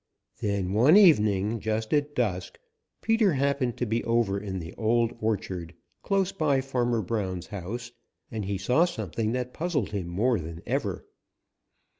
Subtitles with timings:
[0.39, 2.57] Then one evening just at dusk,
[3.03, 7.91] Peter happened to be over in the Old Orchard close by Farmer Brown's house,
[8.31, 11.05] and he saw something that puzzled him more than ever.